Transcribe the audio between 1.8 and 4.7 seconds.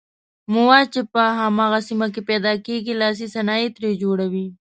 سیمه کې پیداکیږي لاسي صنایع ترې جوړوي.